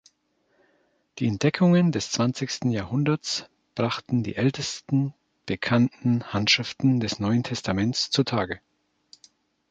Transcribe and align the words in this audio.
Die 1.19 1.27
Entdeckungen 1.27 1.91
des 1.91 2.09
zwanzigsten 2.09 2.71
Jahrhunderts 2.71 3.45
brachten 3.75 4.23
die 4.23 4.35
ältesten 4.35 5.13
bekannten 5.45 6.23
Handschriften 6.33 6.99
des 6.99 7.19
Neuen 7.19 7.43
Testaments 7.43 8.09
zutage. 8.09 8.61